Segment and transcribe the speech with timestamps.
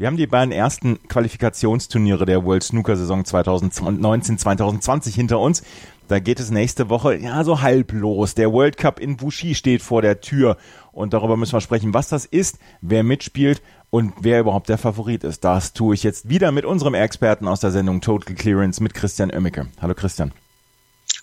[0.00, 5.62] Wir haben die beiden ersten Qualifikationsturniere der World Snooker Saison 2019-2020 hinter uns.
[6.08, 8.34] Da geht es nächste Woche ja so halb los.
[8.34, 10.56] Der World Cup in Wuxi steht vor der Tür
[10.92, 13.60] und darüber müssen wir sprechen, was das ist, wer mitspielt
[13.90, 15.44] und wer überhaupt der Favorit ist.
[15.44, 19.30] Das tue ich jetzt wieder mit unserem Experten aus der Sendung Total Clearance mit Christian
[19.30, 19.66] Oemmicke.
[19.82, 20.32] Hallo Christian.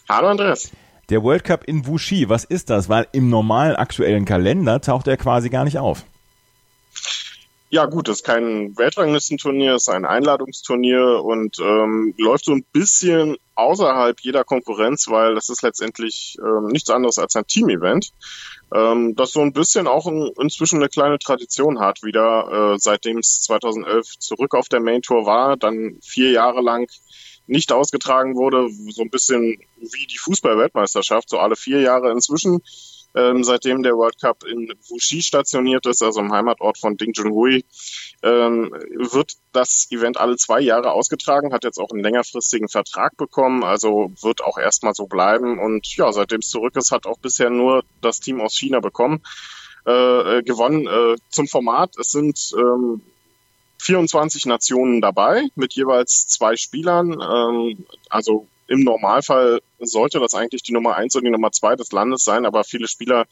[0.08, 0.70] Hallo Andreas.
[1.10, 2.90] Der World Cup in Wuxi, was ist das?
[2.90, 6.06] Weil im normalen aktuellen Kalender taucht er quasi gar nicht auf.
[7.70, 12.64] Ja gut, das ist kein Weltranglistenturnier, es ist ein Einladungsturnier und ähm, läuft so ein
[12.72, 18.12] bisschen außerhalb jeder Konkurrenz, weil das ist letztendlich ähm, nichts anderes als ein Team-Event,
[18.74, 23.18] ähm, das so ein bisschen auch in, inzwischen eine kleine Tradition hat, wieder äh, seitdem
[23.18, 26.90] es 2011 zurück auf der Main Tour war, dann vier Jahre lang
[27.48, 32.62] nicht ausgetragen wurde, so ein bisschen wie die Fußball-Weltmeisterschaft, so alle vier Jahre inzwischen
[33.18, 37.66] ähm, seitdem der World Cup in Wuxi stationiert ist, also im Heimatort von Ding Junhui,
[38.22, 43.64] ähm, wird das Event alle zwei Jahre ausgetragen, hat jetzt auch einen längerfristigen Vertrag bekommen,
[43.64, 45.58] also wird auch erstmal so bleiben.
[45.58, 49.24] Und ja, seitdem es zurück ist, hat auch bisher nur das Team aus China bekommen,
[49.88, 50.86] äh, äh gewonnen.
[50.88, 53.02] Äh, zum Format, es sind ähm,
[53.80, 57.14] 24 Nationen dabei mit jeweils zwei Spielern.
[57.14, 61.92] Ähm, also im Normalfall sollte das eigentlich die Nummer eins und die Nummer zwei des
[61.92, 63.26] Landes sein, aber viele Spieler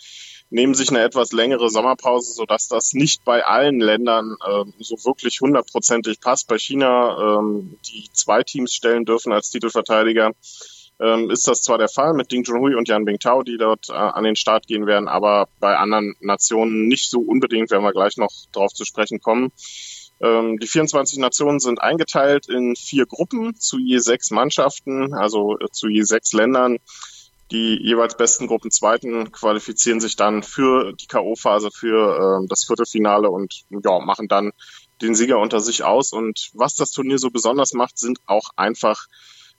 [0.50, 5.42] nehmen sich eine etwas längere Sommerpause, sodass das nicht bei allen Ländern äh, so wirklich
[5.42, 6.48] hundertprozentig passt.
[6.48, 10.32] Bei China, ähm, die zwei Teams stellen dürfen als Titelverteidiger,
[11.00, 13.94] ähm, ist das zwar der Fall mit Ding Junhui und Yan Bingtao, die dort äh,
[13.94, 18.18] an den Start gehen werden, aber bei anderen Nationen nicht so unbedingt, werden wir gleich
[18.18, 19.52] noch darauf zu sprechen kommen.
[20.22, 25.70] Ähm, die 24 Nationen sind eingeteilt in vier Gruppen zu je sechs Mannschaften, also äh,
[25.72, 26.78] zu je sechs Ländern.
[27.52, 33.66] Die jeweils besten Gruppenzweiten qualifizieren sich dann für die K.O.-Phase, für äh, das Viertelfinale und
[33.70, 34.52] ja, machen dann
[35.02, 36.12] den Sieger unter sich aus.
[36.12, 39.06] Und was das Turnier so besonders macht, sind auch einfach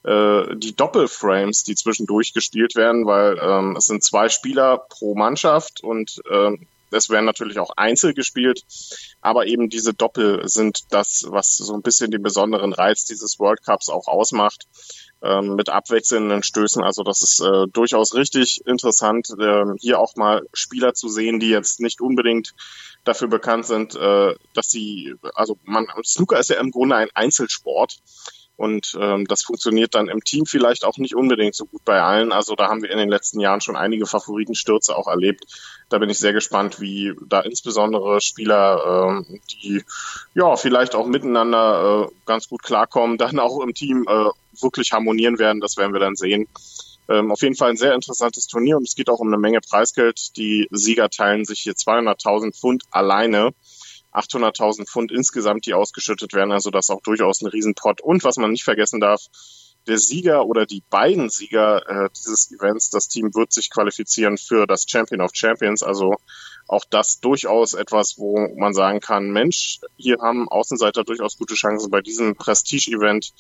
[0.03, 5.83] äh, die Doppelframes, die zwischendurch gespielt werden, weil ähm, es sind zwei Spieler pro Mannschaft
[5.83, 8.63] und ähm, es werden natürlich auch Einzel gespielt,
[9.21, 13.63] aber eben diese Doppel sind das, was so ein bisschen den besonderen Reiz dieses World
[13.65, 14.67] Cups auch ausmacht
[15.23, 16.83] ähm, mit abwechselnden Stößen.
[16.83, 21.49] Also das ist äh, durchaus richtig interessant, äh, hier auch mal Spieler zu sehen, die
[21.49, 22.55] jetzt nicht unbedingt
[23.05, 27.99] dafür bekannt sind, äh, dass sie, also man, Snooker ist ja im Grunde ein Einzelsport.
[28.57, 32.33] Und ähm, das funktioniert dann im Team vielleicht auch nicht unbedingt so gut bei allen.
[32.33, 35.45] Also da haben wir in den letzten Jahren schon einige Favoritenstürze auch erlebt.
[35.91, 39.85] Da bin ich sehr gespannt, wie da insbesondere Spieler, ähm, die
[40.35, 44.31] ja vielleicht auch miteinander äh, ganz gut klarkommen, dann auch im Team äh,
[44.63, 45.61] wirklich harmonieren werden.
[45.61, 46.49] Das werden wir dann sehen.
[47.09, 49.61] Ähm, auf jeden Fall ein sehr interessantes Turnier und es geht auch um eine Menge
[49.61, 50.37] Preisgeld.
[50.37, 53.53] Die Sieger teilen sich hier 200.000 Pfund alleine.
[54.17, 56.53] 800.000 Pfund insgesamt, die ausgeschüttet werden.
[56.53, 58.01] Also das ist auch durchaus ein Riesenpott.
[58.01, 59.21] Und was man nicht vergessen darf,
[59.87, 64.67] der Sieger oder die beiden Sieger äh, dieses Events, das Team wird sich qualifizieren für
[64.67, 65.83] das Champion of Champions.
[65.83, 66.17] Also
[66.67, 71.91] auch das durchaus etwas, wo man sagen kann, Mensch, hier haben Außenseiter durchaus gute Chancen,
[71.91, 73.33] bei diesem Prestige-Event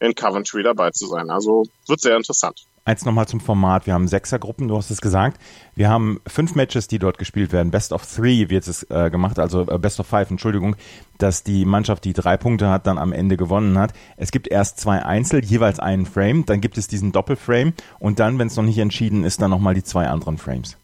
[0.00, 1.30] in Coventry dabei zu sein.
[1.30, 2.66] Also wird sehr interessant.
[2.84, 3.86] Eins nochmal zum Format.
[3.86, 5.40] Wir haben Sechsergruppen, du hast es gesagt.
[5.76, 7.70] Wir haben fünf Matches, die dort gespielt werden.
[7.70, 10.74] Best of Three wird es äh, gemacht, also äh, Best of Five, Entschuldigung,
[11.18, 13.92] dass die Mannschaft, die drei Punkte hat, dann am Ende gewonnen hat.
[14.16, 18.40] Es gibt erst zwei Einzel, jeweils einen Frame, dann gibt es diesen Doppelframe und dann,
[18.40, 20.76] wenn es noch nicht entschieden ist, dann nochmal die zwei anderen Frames.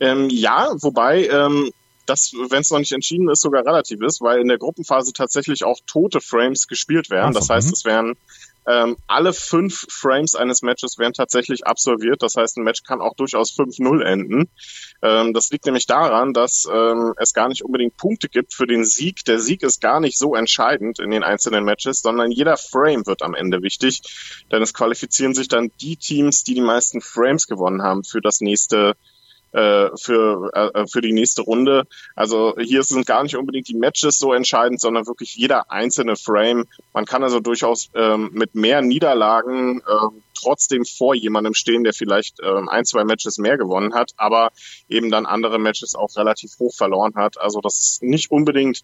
[0.00, 1.70] Ähm, ja, wobei ähm,
[2.06, 5.64] das, wenn es noch nicht entschieden ist, sogar relativ ist, weil in der Gruppenphase tatsächlich
[5.64, 7.34] auch tote Frames gespielt werden.
[7.34, 7.72] So, das heißt, mhm.
[7.74, 8.16] es werden
[8.68, 12.22] ähm, alle fünf Frames eines Matches werden tatsächlich absolviert.
[12.22, 14.50] Das heißt, ein Match kann auch durchaus 5-0 enden.
[15.00, 18.84] Ähm, das liegt nämlich daran, dass ähm, es gar nicht unbedingt Punkte gibt für den
[18.84, 19.24] Sieg.
[19.24, 23.22] Der Sieg ist gar nicht so entscheidend in den einzelnen Matches, sondern jeder Frame wird
[23.22, 24.02] am Ende wichtig.
[24.52, 28.42] Denn es qualifizieren sich dann die Teams, die die meisten Frames gewonnen haben für das
[28.42, 28.96] nächste
[29.52, 31.84] äh, für, äh, für die nächste Runde.
[32.14, 36.66] Also hier sind gar nicht unbedingt die Matches so entscheidend, sondern wirklich jeder einzelne Frame.
[36.92, 42.38] Man kann also durchaus ähm, mit mehr Niederlagen äh, trotzdem vor jemandem stehen, der vielleicht
[42.42, 44.50] ähm, ein, zwei Matches mehr gewonnen hat, aber
[44.88, 47.40] eben dann andere Matches auch relativ hoch verloren hat.
[47.40, 48.82] Also das ist nicht unbedingt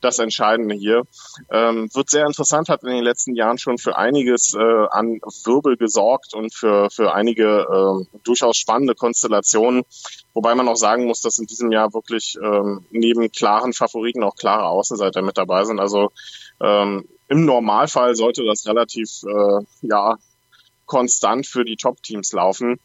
[0.00, 1.02] das Entscheidende hier.
[1.50, 5.76] Ähm, wird sehr interessant, hat in den letzten Jahren schon für einiges äh, an Wirbel
[5.76, 9.82] gesorgt und für, für einige äh, durchaus spannende Konstellationen.
[10.34, 14.36] Wobei man auch sagen muss, dass in diesem Jahr wirklich ähm, neben klaren Favoriten auch
[14.36, 15.80] klare Außenseiter mit dabei sind.
[15.80, 16.10] Also
[16.60, 20.16] ähm, im Normalfall sollte das relativ äh, ja
[20.86, 22.80] konstant für die Top-Teams laufen.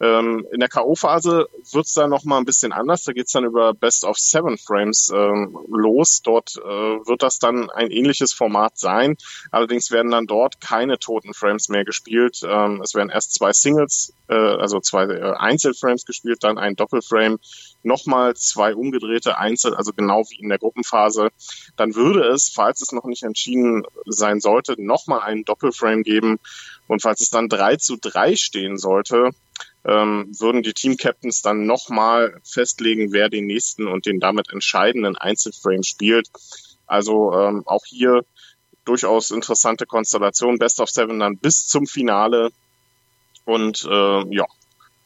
[0.00, 3.04] Ähm, in der K.O.-Phase wird's dann noch mal ein bisschen anders.
[3.04, 6.20] Da geht's dann über Best of Seven Frames ähm, los.
[6.22, 6.62] Dort äh,
[7.06, 9.16] wird das dann ein ähnliches Format sein.
[9.50, 12.40] Allerdings werden dann dort keine toten Frames mehr gespielt.
[12.44, 17.38] Ähm, es werden erst zwei Singles, äh, also zwei äh, Einzelframes gespielt, dann ein Doppelframe,
[17.82, 21.30] nochmal zwei umgedrehte Einzel, also genau wie in der Gruppenphase.
[21.76, 26.38] Dann würde es, falls es noch nicht entschieden sein sollte, nochmal einen Doppelframe geben.
[26.86, 29.30] Und falls es dann drei zu drei stehen sollte,
[29.84, 35.82] ähm, würden die Team-Captains dann nochmal festlegen, wer den nächsten und den damit entscheidenden Einzelframe
[35.82, 36.28] spielt.
[36.86, 38.24] Also ähm, auch hier
[38.84, 40.58] durchaus interessante Konstellation.
[40.58, 42.50] Best of Seven dann bis zum Finale.
[43.44, 44.46] Und äh, ja,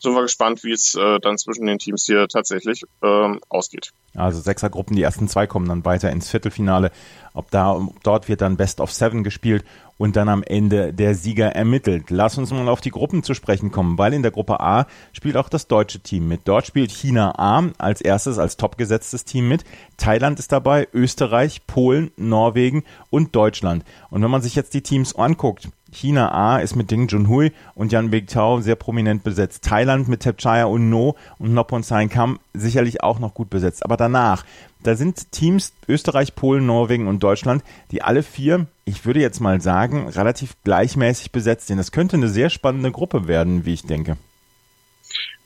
[0.01, 3.93] sind wir gespannt, wie es äh, dann zwischen den Teams hier tatsächlich ähm, ausgeht.
[4.15, 6.91] Also Sechsergruppen, die ersten zwei kommen dann weiter ins Viertelfinale.
[7.33, 9.65] Ob da, ob dort wird dann Best of Seven gespielt
[9.99, 12.11] und dann am Ende der Sieger ermittelt.
[12.11, 15.37] Lass uns mal auf die Gruppen zu sprechen kommen, weil in der Gruppe A spielt
[15.37, 16.41] auch das deutsche Team mit.
[16.47, 19.65] Dort spielt China A als erstes, als topgesetztes Team mit.
[19.97, 23.85] Thailand ist dabei, Österreich, Polen, Norwegen und Deutschland.
[24.09, 27.93] Und wenn man sich jetzt die Teams anguckt, China A ist mit Ding Junhui und
[27.93, 29.65] Yan Tao sehr prominent besetzt.
[29.65, 33.85] Thailand mit Tepchaya und No und Nopon Kam sicherlich auch noch gut besetzt.
[33.85, 34.45] Aber danach,
[34.83, 39.61] da sind Teams Österreich, Polen, Norwegen und Deutschland, die alle vier, ich würde jetzt mal
[39.61, 41.79] sagen, relativ gleichmäßig besetzt sind.
[41.79, 44.17] Das könnte eine sehr spannende Gruppe werden, wie ich denke.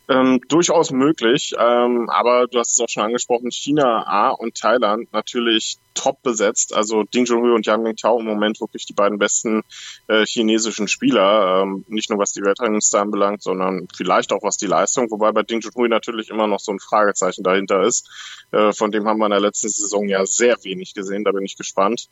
[0.08, 5.10] Ähm, durchaus möglich, ähm, aber du hast es auch schon angesprochen, China A und Thailand
[5.12, 6.74] natürlich top besetzt.
[6.74, 9.62] Also Ding Junhui und Yang Mingtao im Moment wirklich die beiden besten
[10.08, 11.62] äh, chinesischen Spieler.
[11.62, 15.10] Ähm, nicht nur was die Weltrangliste anbelangt, sondern vielleicht auch was die Leistung.
[15.10, 18.10] Wobei bei Ding Junhui natürlich immer noch so ein Fragezeichen dahinter ist.
[18.50, 21.24] Äh, von dem haben wir in der letzten Saison ja sehr wenig gesehen.
[21.24, 22.08] Da bin ich gespannt.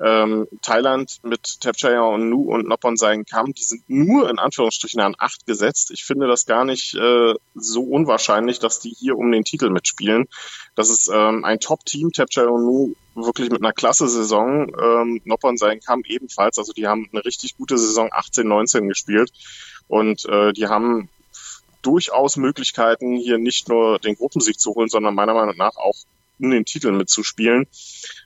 [0.00, 5.00] Ähm, Thailand mit Tapchaya und Nu und Noppon Sein Kam, die sind nur in Anführungsstrichen
[5.00, 5.90] an acht gesetzt.
[5.92, 7.23] Ich finde das gar nicht äh,
[7.54, 10.28] so unwahrscheinlich, dass die hier um den Titel mitspielen.
[10.74, 12.12] Das ist ähm, ein Top-Team.
[12.12, 14.72] Tapchaya und Nu wirklich mit einer klasse Saison.
[14.80, 16.58] Ähm, Noppon sein kam ebenfalls.
[16.58, 19.30] Also die haben eine richtig gute Saison 18, 19 gespielt.
[19.88, 21.08] Und äh, die haben
[21.82, 25.96] durchaus Möglichkeiten, hier nicht nur den Gruppensieg zu holen, sondern meiner Meinung nach auch
[26.40, 27.66] um den Titel mitzuspielen.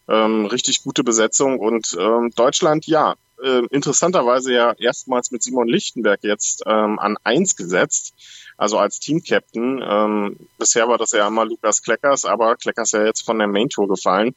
[0.09, 1.59] Ähm, richtig gute Besetzung.
[1.59, 7.57] Und ähm, Deutschland, ja, äh, interessanterweise ja erstmals mit Simon Lichtenberg jetzt ähm, an eins
[7.57, 8.15] gesetzt
[8.59, 9.83] also als Team-Captain.
[9.83, 13.69] Ähm, bisher war das ja immer Lukas Kleckers, aber Kleckers ja jetzt von der Main
[13.69, 14.35] Tour gefallen.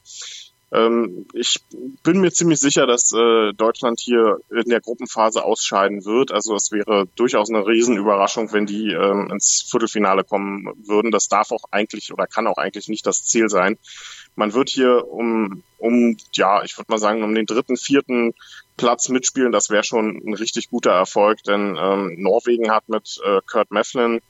[0.70, 1.56] Ähm, ich
[2.02, 6.32] bin mir ziemlich sicher, dass äh, Deutschland hier in der Gruppenphase ausscheiden wird.
[6.32, 11.10] Also es wäre durchaus eine Riesenüberraschung, wenn die ähm, ins Viertelfinale kommen würden.
[11.10, 13.76] Das darf auch eigentlich oder kann auch eigentlich nicht das Ziel sein.
[14.34, 18.32] Man wird hier um, um ja, ich würde mal sagen, um den dritten, vierten
[18.76, 19.52] Platz mitspielen.
[19.52, 24.20] Das wäre schon ein richtig guter Erfolg, denn ähm, Norwegen hat mit äh, Kurt Mefflin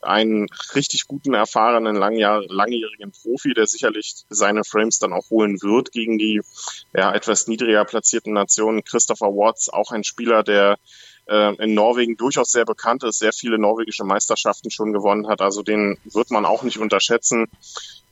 [0.00, 5.92] einen richtig guten, erfahrenen, langjahr, langjährigen Profi, der sicherlich seine Frames dann auch holen wird
[5.92, 6.40] gegen die
[6.94, 8.82] ja, etwas niedriger platzierten Nationen.
[8.84, 10.78] Christopher Watts, auch ein Spieler, der
[11.26, 15.40] äh, in Norwegen durchaus sehr bekannt ist, sehr viele norwegische Meisterschaften schon gewonnen hat.
[15.40, 17.48] Also den wird man auch nicht unterschätzen.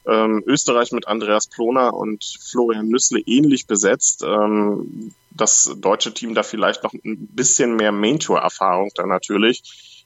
[0.06, 4.22] Ähm, Österreich mit Andreas Ploner und Florian Nüssle ähnlich besetzt.
[4.22, 9.62] Ähm, das deutsche Team da vielleicht noch ein bisschen mehr Main-Tour-Erfahrung da natürlich.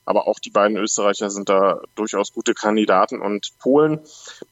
[0.06, 3.22] Aber auch die beiden Österreicher sind da durchaus gute Kandidaten.
[3.22, 4.00] Und Polen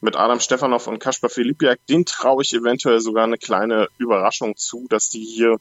[0.00, 4.86] mit Adam Stefanov und Kaspar Filipiak, den traue ich eventuell sogar eine kleine Überraschung zu,
[4.88, 5.58] dass die hier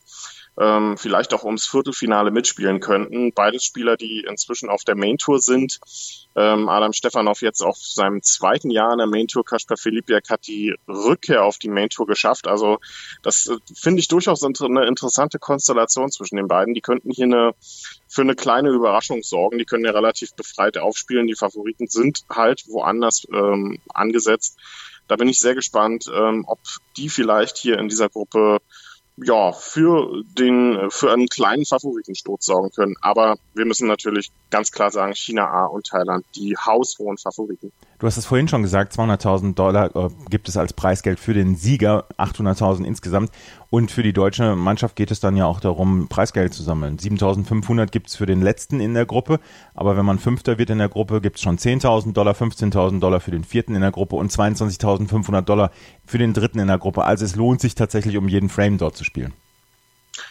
[0.60, 3.32] ähm, vielleicht auch ums Viertelfinale mitspielen könnten.
[3.34, 5.80] Beides Spieler, die inzwischen auf der Main Tour sind.
[6.36, 9.46] Ähm, Adam Stefanov jetzt auf seinem zweiten Jahr in der Main Tour.
[9.46, 12.48] Kaspar Filipiak hat die Rückkehr auf die Main Tour geschafft.
[12.48, 12.80] Also
[13.24, 16.74] das äh, finde ich durchaus eine interessante Konstellation zwischen den beiden.
[16.74, 17.54] Die könnten hier eine
[18.08, 19.58] für eine kleine Überraschung sorgen.
[19.58, 21.28] Die können ja relativ befreit aufspielen.
[21.28, 24.60] Die Favoriten sind halt woanders ähm, angesetzt.
[25.08, 26.60] Da bin ich sehr gespannt, ähm, ob
[26.98, 28.60] die vielleicht hier in dieser Gruppe
[29.24, 32.96] ja, für den, für einen kleinen Favoritensturz sorgen können.
[33.02, 37.72] Aber wir müssen natürlich ganz klar sagen, China A und Thailand, die haushohen Favoriten.
[38.00, 41.56] Du hast es vorhin schon gesagt, 200.000 Dollar äh, gibt es als Preisgeld für den
[41.56, 43.32] Sieger, 800.000 insgesamt.
[43.72, 46.98] Und für die deutsche Mannschaft geht es dann ja auch darum, Preisgeld zu sammeln.
[46.98, 49.40] 7.500 gibt es für den letzten in der Gruppe,
[49.74, 53.22] aber wenn man Fünfter wird in der Gruppe, gibt es schon 10.000 Dollar, 15.000 Dollar
[53.22, 55.72] für den Vierten in der Gruppe und 22.500 Dollar
[56.06, 57.06] für den Dritten in der Gruppe.
[57.06, 59.32] Also es lohnt sich tatsächlich, um jeden Frame dort zu spielen.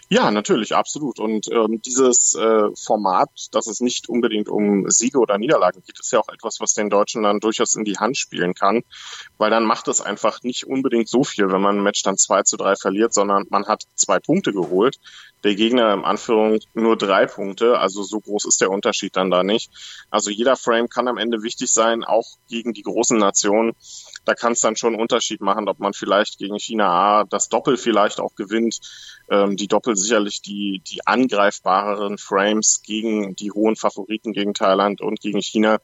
[0.09, 1.19] Ja, natürlich, absolut.
[1.19, 6.13] Und ähm, dieses äh, Format, dass es nicht unbedingt um Siege oder Niederlagen geht, ist
[6.13, 8.83] ja auch etwas, was den Deutschen dann durchaus in die Hand spielen kann,
[9.39, 12.43] weil dann macht es einfach nicht unbedingt so viel, wenn man ein Match dann 2
[12.43, 14.99] zu 3 verliert, sondern man hat zwei Punkte geholt.
[15.43, 19.43] Der Gegner im Anführung nur drei Punkte, also so groß ist der Unterschied dann da
[19.43, 19.71] nicht.
[20.11, 23.73] Also jeder Frame kann am Ende wichtig sein, auch gegen die großen Nationen
[24.25, 27.49] da kann es dann schon einen Unterschied machen, ob man vielleicht gegen China A das
[27.49, 28.79] Doppel vielleicht auch gewinnt.
[29.31, 35.21] Ähm, die Doppel sicherlich die, die angreifbareren Frames gegen die hohen Favoriten gegen Thailand und
[35.21, 35.79] gegen China.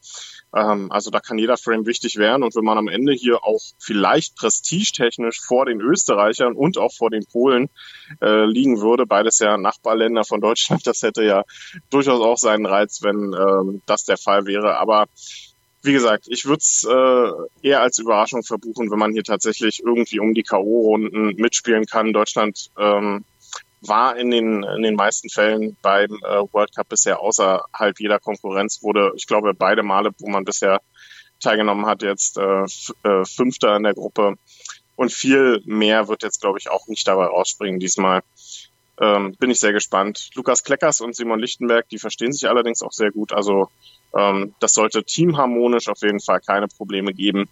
[0.55, 2.43] Ähm, also da kann jeder Frame wichtig werden.
[2.43, 7.11] Und wenn man am Ende hier auch vielleicht prestigetechnisch vor den Österreichern und auch vor
[7.11, 7.69] den Polen
[8.21, 11.45] äh, liegen würde, beides ja Nachbarländer von Deutschland, das hätte ja
[11.91, 14.79] durchaus auch seinen Reiz, wenn ähm, das der Fall wäre.
[14.79, 15.07] Aber
[15.83, 20.19] wie gesagt, ich würde es äh, eher als Überraschung verbuchen, wenn man hier tatsächlich irgendwie
[20.19, 22.13] um die K.O.-Runden mitspielen kann.
[22.13, 23.25] Deutschland ähm,
[23.81, 28.83] war in den, in den meisten Fällen beim äh, World Cup bisher außerhalb jeder Konkurrenz,
[28.83, 30.81] wurde, ich glaube, beide Male, wo man bisher
[31.41, 32.65] teilgenommen hat, jetzt äh,
[33.05, 34.35] äh, Fünfter in der Gruppe.
[34.97, 38.23] Und viel mehr wird jetzt, glaube ich, auch nicht dabei rausspringen diesmal.
[39.01, 40.31] Ähm, bin ich sehr gespannt.
[40.35, 43.33] Lukas Kleckers und Simon Lichtenberg, die verstehen sich allerdings auch sehr gut.
[43.33, 43.69] Also
[44.17, 47.49] ähm, das sollte teamharmonisch auf jeden Fall keine Probleme geben.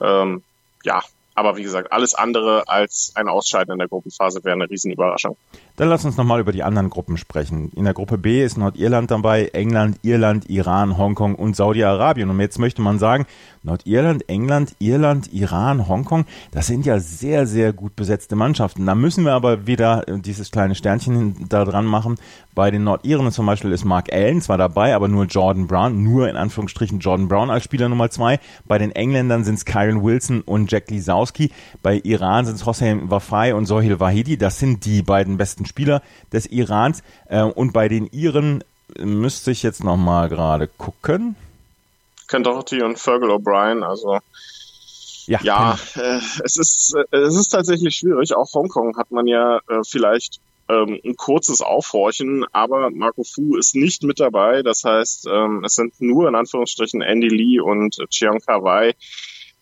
[0.00, 0.42] Ähm,
[0.84, 1.02] ja,
[1.36, 5.36] aber wie gesagt, alles andere als ein Ausscheiden in der Gruppenphase wäre eine Riesenüberraschung.
[5.76, 7.70] Dann lass uns nochmal über die anderen Gruppen sprechen.
[7.76, 12.30] In der Gruppe B ist Nordirland dabei, England, Irland, Iran, Hongkong und Saudi-Arabien.
[12.30, 13.26] Und jetzt möchte man sagen,
[13.66, 18.86] Nordirland, England, Irland, Iran, Hongkong, das sind ja sehr, sehr gut besetzte Mannschaften.
[18.86, 22.16] Da müssen wir aber wieder dieses kleine Sternchen da dran machen.
[22.54, 26.28] Bei den Nordiren zum Beispiel ist Mark Allen zwar dabei, aber nur Jordan Brown, nur
[26.30, 28.40] in Anführungsstrichen Jordan Brown als Spieler Nummer zwei.
[28.64, 31.50] Bei den Engländern sind es Kyron Wilson und Jack Lisowski.
[31.82, 34.38] Bei Iran sind es Hossein Wafai und Sohil Wahidi.
[34.38, 37.02] Das sind die beiden besten Spieler des Irans.
[37.28, 38.62] Äh, und bei den Iren
[38.98, 41.36] müsste ich jetzt nochmal gerade gucken.
[42.28, 44.18] Ken Doherty und Fergal O'Brien, also
[45.26, 48.34] ja, ja äh, es ist äh, es ist tatsächlich schwierig.
[48.34, 53.74] Auch Hongkong hat man ja äh, vielleicht ähm, ein kurzes Aufhorchen, aber Marco Fu ist
[53.74, 54.62] nicht mit dabei.
[54.62, 58.94] Das heißt, ähm, es sind nur in Anführungsstrichen Andy Lee und Chiang Kai-wai.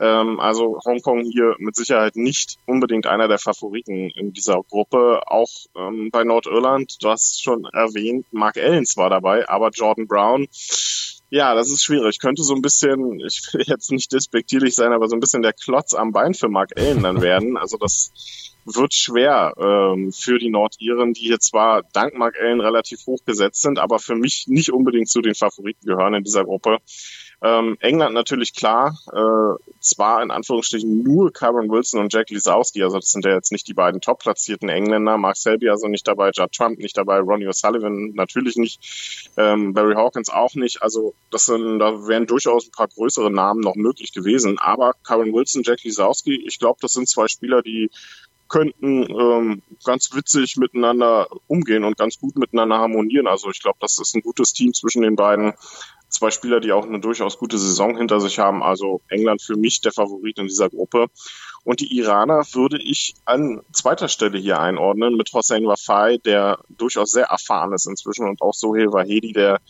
[0.00, 5.22] Ähm, also Hongkong hier mit Sicherheit nicht unbedingt einer der Favoriten in dieser Gruppe.
[5.26, 10.48] Auch ähm, bei Nordirland, du hast schon erwähnt, Mark Ellens war dabei, aber Jordan Brown
[11.30, 12.18] ja, das ist schwierig.
[12.20, 15.52] Könnte so ein bisschen, ich will jetzt nicht despektierlich sein, aber so ein bisschen der
[15.52, 17.56] Klotz am Bein für Mark Allen dann werden.
[17.56, 18.12] Also das
[18.64, 23.62] wird schwer ähm, für die Nordiren, die hier zwar dank Mark Allen relativ hoch gesetzt
[23.62, 26.78] sind, aber für mich nicht unbedingt zu den Favoriten gehören in dieser Gruppe.
[27.42, 32.96] Ähm, England natürlich klar, äh, zwar in Anführungsstrichen nur Kyron Wilson und Jack Lisowski, also
[32.98, 36.52] das sind ja jetzt nicht die beiden top-platzierten Engländer, Mark Selby also nicht dabei, Judd
[36.52, 41.80] Trump nicht dabei, Ronnie O'Sullivan natürlich nicht, ähm, Barry Hawkins auch nicht, also das sind,
[41.80, 46.36] da wären durchaus ein paar größere Namen noch möglich gewesen, aber Kyron Wilson, Jack Lisowski,
[46.46, 47.90] ich glaube, das sind zwei Spieler, die
[48.54, 53.26] könnten ähm, ganz witzig miteinander umgehen und ganz gut miteinander harmonieren.
[53.26, 55.54] Also ich glaube, das ist ein gutes Team zwischen den beiden
[56.08, 58.62] zwei Spieler, die auch eine durchaus gute Saison hinter sich haben.
[58.62, 61.08] Also England für mich der Favorit in dieser Gruppe.
[61.64, 67.10] Und die Iraner würde ich an zweiter Stelle hier einordnen mit Hossein Wafai, der durchaus
[67.10, 69.60] sehr erfahren ist inzwischen und auch Sohail Wahedi, der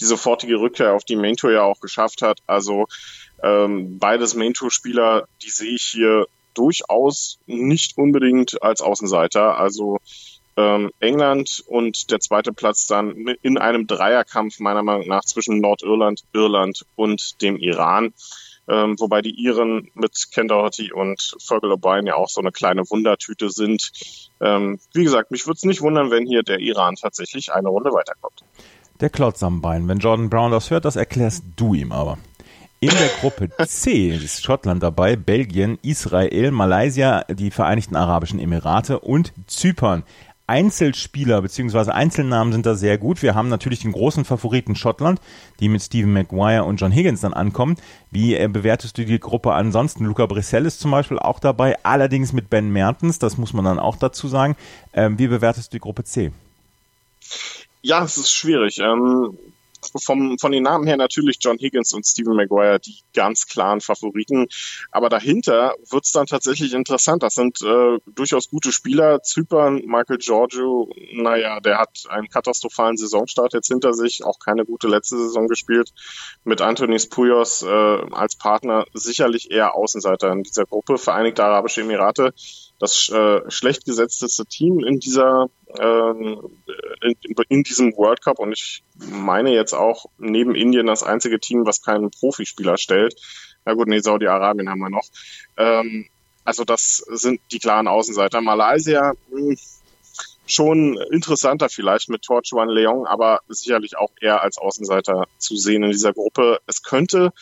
[0.00, 2.40] die sofortige Rückkehr auf die Main Tour ja auch geschafft hat.
[2.48, 2.88] Also
[3.40, 9.58] ähm, beides Main Tour Spieler, die sehe ich hier durchaus nicht unbedingt als Außenseiter.
[9.58, 9.98] Also
[10.56, 16.24] ähm, England und der zweite Platz dann in einem Dreierkampf meiner Meinung nach zwischen Nordirland,
[16.32, 18.12] Irland und dem Iran.
[18.68, 22.88] Ähm, wobei die Iren mit Ken Doherty und Fergal O'Brien ja auch so eine kleine
[22.88, 23.90] Wundertüte sind.
[24.40, 27.90] Ähm, wie gesagt, mich würde es nicht wundern, wenn hier der Iran tatsächlich eine Runde
[27.90, 28.44] weiterkommt.
[29.00, 29.88] Der Klotz am Bein.
[29.88, 32.18] Wenn Jordan Brown das hört, das erklärst du ihm aber.
[32.82, 39.32] In der Gruppe C ist Schottland dabei, Belgien, Israel, Malaysia, die Vereinigten Arabischen Emirate und
[39.46, 40.02] Zypern.
[40.48, 41.92] Einzelspieler bzw.
[41.92, 43.22] Einzelnamen sind da sehr gut.
[43.22, 45.20] Wir haben natürlich den großen Favoriten Schottland,
[45.60, 47.76] die mit Stephen Maguire und John Higgins dann ankommen.
[48.10, 50.04] Wie äh, bewertest du die Gruppe ansonsten?
[50.04, 53.78] Luca Brissell ist zum Beispiel auch dabei, allerdings mit Ben Mertens, das muss man dann
[53.78, 54.56] auch dazu sagen.
[54.92, 56.32] Ähm, wie bewertest du die Gruppe C?
[57.80, 58.80] Ja, es ist schwierig.
[58.80, 59.38] Ähm,
[60.00, 64.46] vom, von den Namen her natürlich John Higgins und Stephen Maguire die ganz klaren Favoriten.
[64.90, 67.22] Aber dahinter wird's dann tatsächlich interessant.
[67.22, 69.22] Das sind äh, durchaus gute Spieler.
[69.22, 74.88] Zypern, Michael Giorgio, naja, der hat einen katastrophalen Saisonstart jetzt hinter sich, auch keine gute
[74.88, 75.92] letzte Saison gespielt.
[76.44, 80.98] Mit Antonis Puyos äh, als Partner sicherlich eher Außenseiter in dieser Gruppe.
[80.98, 82.32] Vereinigte Arabische Emirate
[82.82, 85.46] das äh, schlecht gesetzteste Team in dieser
[85.78, 91.64] in, in, diesem World Cup und ich meine jetzt auch neben Indien das einzige Team,
[91.66, 93.14] was keinen Profispieler stellt.
[93.64, 95.08] Na gut, nee, Saudi-Arabien haben wir noch.
[95.56, 96.08] Ähm,
[96.44, 98.40] also das sind die klaren Außenseiter.
[98.40, 99.56] Malaysia mh, hm,
[100.46, 105.90] schon interessanter vielleicht mit Torchuan Leong, aber sicherlich auch eher als Außenseiter zu sehen in
[105.90, 106.58] dieser Gruppe.
[106.66, 107.32] Es könnte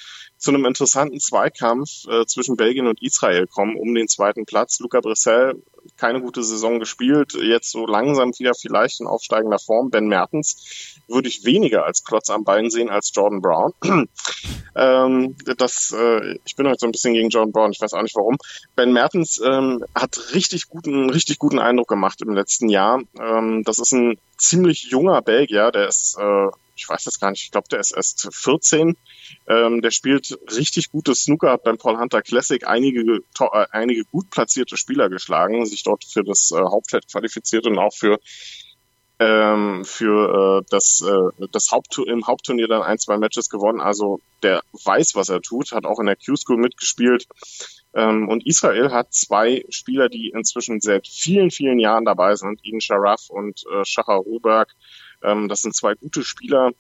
[0.41, 4.81] zu einem interessanten Zweikampf äh, zwischen Belgien und Israel kommen um den zweiten Platz.
[4.81, 5.63] Luca Brissell
[5.97, 9.91] keine gute Saison gespielt, jetzt so langsam wieder vielleicht in aufsteigender Form.
[9.91, 13.73] Ben Mertens würde ich weniger als Klotz am Bein sehen als Jordan Brown.
[14.77, 18.03] ähm, das, äh, ich bin heute so ein bisschen gegen Jordan Brown, ich weiß auch
[18.03, 18.37] nicht warum.
[18.77, 23.03] Ben Mertens ähm, hat richtig guten, richtig guten Eindruck gemacht im letzten Jahr.
[23.19, 26.49] Ähm, das ist ein ziemlich junger Belgier, der ist äh,
[26.81, 28.97] ich weiß das gar nicht, ich glaube, der ist erst 14.
[29.47, 34.31] Ähm, der spielt richtig gutes Snooker, hat beim Paul Hunter Classic einige, äh, einige gut
[34.31, 38.19] platzierte Spieler geschlagen, sich dort für das äh, Hauptfeld qualifiziert und auch für
[39.21, 43.81] ähm, für äh, das, äh, das Haupttur im Hauptturnier dann ein, zwei Matches gewonnen.
[43.81, 47.27] Also der weiß, was er tut, hat auch in der Q-School mitgespielt.
[47.93, 52.81] Ähm, und Israel hat zwei Spieler, die inzwischen seit vielen, vielen Jahren dabei sind, Ian
[52.81, 54.73] Sharaf und äh, Shachar Ruberg.
[55.23, 56.73] Ähm, das sind zwei gute Spieler.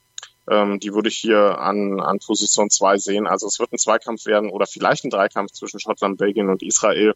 [0.49, 3.27] Ähm, die würde ich hier an, an Position 2 sehen.
[3.27, 7.15] Also es wird ein Zweikampf werden oder vielleicht ein Dreikampf zwischen Schottland, Belgien und Israel.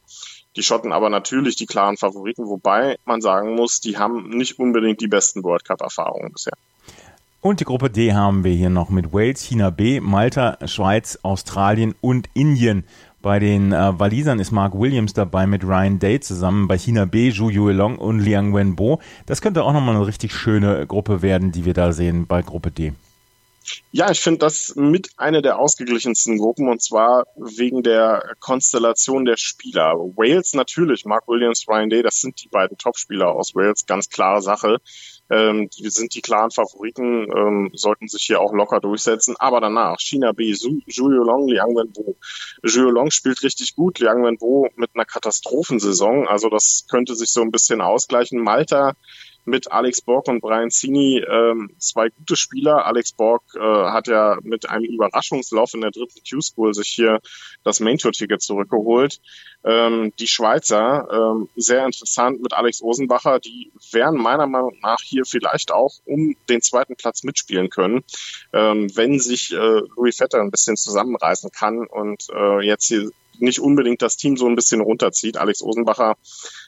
[0.56, 5.00] Die Schotten aber natürlich die klaren Favoriten, wobei man sagen muss, die haben nicht unbedingt
[5.00, 6.54] die besten World Cup-Erfahrungen bisher.
[7.40, 11.94] Und die Gruppe D haben wir hier noch mit Wales, China B, Malta, Schweiz, Australien
[12.00, 12.84] und Indien.
[13.24, 16.68] Bei den äh, Walisern ist Mark Williams dabei mit Ryan Day zusammen.
[16.68, 19.00] Bei China B, Zhu Yuelong und Liang Wenbo.
[19.24, 22.70] Das könnte auch nochmal eine richtig schöne Gruppe werden, die wir da sehen bei Gruppe
[22.70, 22.92] D.
[23.92, 29.36] Ja, ich finde das mit einer der ausgeglichensten Gruppen und zwar wegen der Konstellation der
[29.36, 29.94] Spieler.
[30.16, 34.42] Wales natürlich, Mark Williams, Ryan Day, das sind die beiden Topspieler aus Wales, ganz klare
[34.42, 34.78] Sache.
[35.30, 39.36] Ähm, die sind die klaren Favoriten, ähm, sollten sich hier auch locker durchsetzen.
[39.38, 42.16] Aber danach China B, Zhu Long, Liang Wenbo.
[42.66, 46.28] Zhu Long spielt richtig gut, Liang Wenbo mit einer Katastrophensaison.
[46.28, 48.42] Also das könnte sich so ein bisschen ausgleichen.
[48.42, 48.94] Malta
[49.46, 52.86] mit Alex Borg und Brian Cini ähm, zwei gute Spieler.
[52.86, 57.20] Alex Borg äh, hat ja mit einem Überraschungslauf in der dritten Q-School sich hier
[57.62, 59.20] das Main-Tour-Ticket zurückgeholt.
[59.64, 65.24] Ähm, die Schweizer, ähm, sehr interessant mit Alex Osenbacher, die werden meiner Meinung nach hier
[65.24, 68.04] vielleicht auch um den zweiten Platz mitspielen können,
[68.52, 73.58] ähm, wenn sich äh, Louis Vetter ein bisschen zusammenreißen kann und äh, jetzt hier nicht
[73.58, 75.36] unbedingt das Team so ein bisschen runterzieht.
[75.36, 76.16] Alex Osenbacher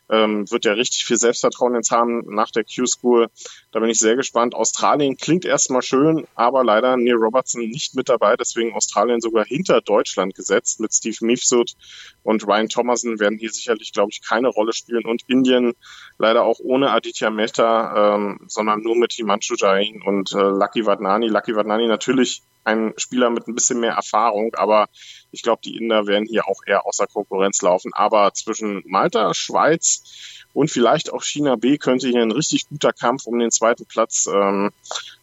[0.09, 3.29] ähm, wird ja richtig viel Selbstvertrauen jetzt haben nach der Q-School.
[3.73, 4.55] Da bin ich sehr gespannt.
[4.55, 8.37] Australien klingt erstmal schön, aber leider Neil Robertson nicht mit dabei.
[8.37, 11.75] Deswegen Australien sogar hinter Deutschland gesetzt mit Steve Mifsud
[12.23, 15.05] und Ryan Thomason werden hier sicherlich, glaube ich, keine Rolle spielen.
[15.05, 15.75] Und Indien
[16.19, 21.29] leider auch ohne Aditya Mehta, ähm, sondern nur mit Himanshu Jain und äh, Lucky Vadnani.
[21.29, 24.89] Lucky Vadnani natürlich ein Spieler mit ein bisschen mehr Erfahrung, aber
[25.31, 27.93] ich glaube, die Inder werden hier auch eher außer Konkurrenz laufen.
[27.95, 33.27] Aber zwischen Malta, Schweiz und vielleicht auch China B könnte hier ein richtig guter Kampf
[33.27, 34.71] um den zweiten Platz ähm,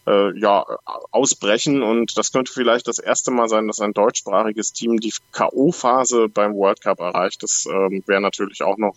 [0.08, 0.66] äh, ja,
[1.12, 1.82] ausbrechen.
[1.82, 6.54] Und das könnte vielleicht das erste Mal sein, dass ein deutschsprachiges Team die K.O.-Phase beim
[6.54, 7.44] World Cup erreicht.
[7.44, 8.96] Das ähm, wäre natürlich auch noch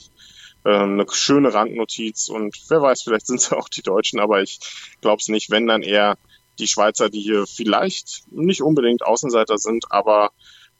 [0.64, 2.28] äh, eine schöne Randnotiz.
[2.28, 4.60] Und wer weiß, vielleicht sind es auch die Deutschen, aber ich
[5.00, 6.16] glaube es nicht, wenn dann eher
[6.58, 10.30] die Schweizer, die hier vielleicht nicht unbedingt Außenseiter sind, aber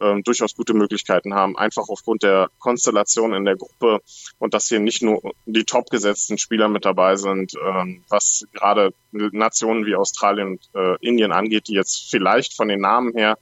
[0.00, 4.00] ähm, durchaus gute Möglichkeiten haben, einfach aufgrund der Konstellation in der Gruppe
[4.38, 9.86] und dass hier nicht nur die topgesetzten Spieler mit dabei sind, ähm, was gerade Nationen
[9.86, 13.38] wie Australien und äh, Indien angeht, die jetzt vielleicht von den Namen her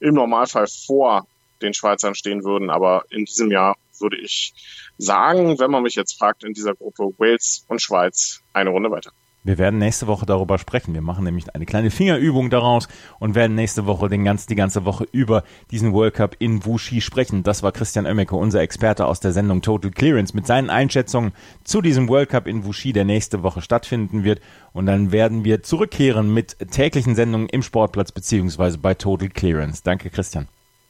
[0.00, 1.26] im Normalfall vor
[1.60, 4.52] den Schweizern stehen würden, aber in diesem Jahr würde ich
[4.98, 9.12] sagen, wenn man mich jetzt fragt, in dieser Gruppe Wales und Schweiz eine Runde weiter.
[9.44, 10.94] Wir werden nächste Woche darüber sprechen.
[10.94, 12.86] Wir machen nämlich eine kleine Fingerübung daraus
[13.18, 17.00] und werden nächste Woche den ganz, die ganze Woche über diesen World Cup in Wuxi
[17.00, 17.42] sprechen.
[17.42, 21.32] Das war Christian Oemmeke, unser Experte aus der Sendung Total Clearance, mit seinen Einschätzungen
[21.64, 24.40] zu diesem World Cup in Wuxi, der nächste Woche stattfinden wird.
[24.72, 29.82] Und dann werden wir zurückkehren mit täglichen Sendungen im Sportplatz beziehungsweise bei Total Clearance.
[29.82, 30.46] Danke, Christian.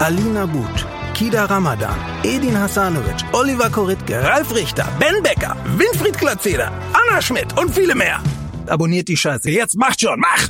[0.00, 7.22] Alina But, Kida Ramadan, Edin Hasanovic, Oliver Koritke, Ralf Richter, Ben Becker, Winfried Glatzeder, Anna
[7.22, 8.20] Schmidt und viele mehr.
[8.66, 9.50] Abonniert die Scheiße.
[9.50, 10.48] Jetzt macht schon, mach!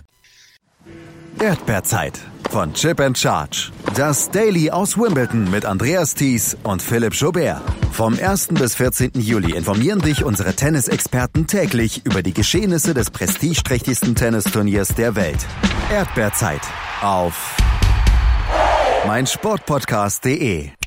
[1.39, 2.19] Erdbeerzeit
[2.51, 3.71] von Chip and Charge.
[3.95, 7.61] Das Daily aus Wimbledon mit Andreas Thies und Philipp Jobert.
[7.93, 8.49] Vom 1.
[8.49, 9.11] bis 14.
[9.17, 15.47] Juli informieren dich unsere Tennisexperten täglich über die Geschehnisse des prestigeträchtigsten Tennisturniers der Welt.
[15.93, 16.63] Erdbeerzeit
[17.03, 17.57] auf
[19.07, 20.84] meinsportpodcast.de